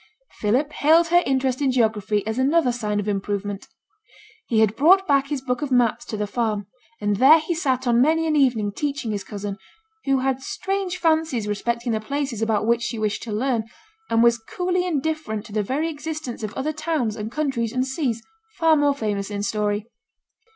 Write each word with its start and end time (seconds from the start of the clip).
Philip 0.39 0.73
hailed 0.73 1.09
her 1.09 1.21
interest 1.27 1.61
in 1.61 1.69
geography 1.71 2.25
as 2.25 2.39
another 2.39 2.71
sign 2.71 2.99
of 2.99 3.07
improvement. 3.07 3.67
He 4.47 4.59
had 4.61 4.75
brought 4.75 5.07
back 5.07 5.27
his 5.27 5.41
book 5.43 5.61
of 5.61 5.69
maps 5.71 6.05
to 6.05 6.17
the 6.17 6.25
farm; 6.25 6.65
and 6.99 7.17
there 7.17 7.37
he 7.37 7.53
sat 7.53 7.85
on 7.85 8.01
many 8.01 8.25
an 8.25 8.35
evening 8.35 8.71
teaching 8.71 9.11
his 9.11 9.23
cousin, 9.23 9.57
who 10.05 10.21
had 10.21 10.41
strange 10.41 10.97
fancies 10.97 11.47
respecting 11.47 11.91
the 11.91 11.99
places 12.01 12.41
about 12.41 12.65
which 12.65 12.81
she 12.81 12.97
wished 12.97 13.21
to 13.21 13.31
learn, 13.31 13.65
and 14.09 14.23
was 14.23 14.39
coolly 14.39 14.87
indifferent 14.87 15.45
to 15.45 15.53
the 15.53 15.61
very 15.61 15.87
existence 15.87 16.41
of 16.41 16.51
other 16.55 16.73
towns, 16.73 17.15
and 17.15 17.31
countries, 17.31 17.71
and 17.71 17.85
seas 17.85 18.23
far 18.57 18.75
more 18.75 18.95
famous 18.95 19.29
in 19.29 19.43
story. 19.43 19.85